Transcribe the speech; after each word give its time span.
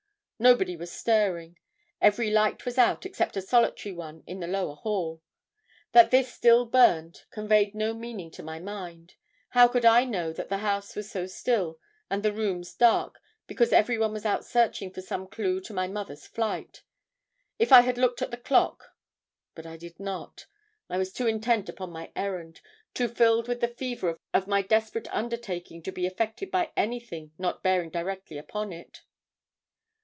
Nobody 0.43 0.75
was 0.75 0.91
stirring; 0.91 1.59
every 2.01 2.31
light 2.31 2.65
was 2.65 2.79
out 2.79 3.05
except 3.05 3.37
a 3.37 3.43
solitary 3.43 3.93
one 3.93 4.23
in 4.25 4.39
the 4.39 4.47
lower 4.47 4.73
hall. 4.73 5.21
That 5.91 6.09
this 6.09 6.33
still 6.33 6.65
burned 6.65 7.25
conveyed 7.29 7.75
no 7.75 7.93
meaning 7.93 8.31
to 8.31 8.41
my 8.41 8.57
mind. 8.57 9.13
How 9.49 9.67
could 9.67 9.85
I 9.85 10.03
know 10.03 10.33
that 10.33 10.49
the 10.49 10.57
house 10.57 10.95
was 10.95 11.11
so 11.11 11.27
still 11.27 11.77
and 12.09 12.23
the 12.23 12.33
rooms 12.33 12.73
dark 12.73 13.19
because 13.45 13.71
everyone 13.71 14.13
was 14.13 14.25
out 14.25 14.43
searching 14.43 14.91
for 14.91 15.01
some 15.03 15.27
clue 15.27 15.61
to 15.61 15.73
my 15.75 15.85
mother's 15.87 16.25
flight? 16.25 16.81
If 17.59 17.71
I 17.71 17.81
had 17.81 17.99
looked 17.99 18.23
at 18.23 18.31
the 18.31 18.37
clock 18.37 18.95
but 19.53 19.67
I 19.67 19.77
did 19.77 19.99
not; 19.99 20.47
I 20.89 20.97
was 20.97 21.13
too 21.13 21.27
intent 21.27 21.69
upon 21.69 21.91
my 21.91 22.11
errand, 22.15 22.61
too 22.95 23.09
filled 23.09 23.47
with 23.47 23.61
the 23.61 23.67
fever 23.77 24.17
of 24.33 24.47
my 24.47 24.63
desperate 24.63 25.07
undertaking, 25.13 25.83
to 25.83 25.91
be 25.91 26.07
affected 26.07 26.49
by 26.49 26.71
anything 26.75 27.31
not 27.37 27.61
bearing 27.61 27.91
directly 27.91 28.39
upon 28.39 28.73
it. 28.73 29.03